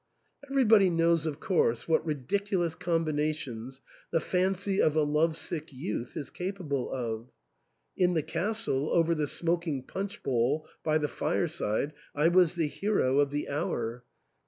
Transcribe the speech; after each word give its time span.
Everybody 0.49 0.89
knows 0.89 1.27
of 1.27 1.39
course 1.39 1.87
what 1.87 2.03
ridiculous 2.03 2.73
combinations 2.73 3.81
the 4.11 4.19
fancy 4.19 4.81
of 4.81 4.95
a 4.95 5.03
love 5.03 5.37
sick 5.37 5.71
youth 5.71 6.17
is 6.17 6.31
capable 6.31 6.91
of. 6.91 7.29
In 7.95 8.15
the 8.15 8.23
castle, 8.23 8.89
over 8.89 9.13
the 9.13 9.27
smoking 9.27 9.83
punch 9.83 10.23
bowl, 10.23 10.67
by 10.83 10.97
the 10.97 11.07
fireside, 11.07 11.93
I 12.15 12.29
was 12.29 12.55
the 12.55 12.65
hero 12.65 13.19
of 13.19 13.29
the 13.29 13.47
hour. 13.47 13.97
Be 13.99 13.99
THE 13.99 13.99
ENTAIL. 13.99 14.03